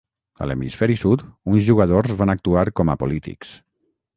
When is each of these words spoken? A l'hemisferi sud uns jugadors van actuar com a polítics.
A 0.43 0.45
l'hemisferi 0.51 0.95
sud 1.01 1.21
uns 1.53 1.63
jugadors 1.69 2.17
van 2.23 2.35
actuar 2.35 2.67
com 2.81 2.93
a 2.95 2.99
polítics. 3.05 3.57